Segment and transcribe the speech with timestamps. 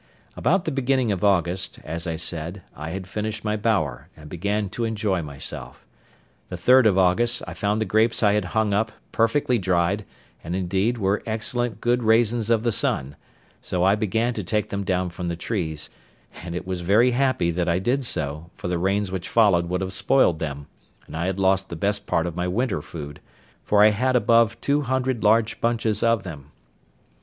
[0.35, 4.67] About the beginning of August, as I said, I had finished my bower, and began
[4.69, 5.85] to enjoy myself.
[6.49, 10.03] The 3rd of August, I found the grapes I had hung up perfectly dried,
[10.43, 13.15] and, indeed, were excellent good raisins of the sun;
[13.61, 15.91] so I began to take them down from the trees,
[16.43, 19.81] and it was very happy that I did so, for the rains which followed would
[19.81, 20.65] have spoiled them,
[21.05, 23.19] and I had lost the best part of my winter food;
[23.63, 26.49] for I had above two hundred large bunches of them.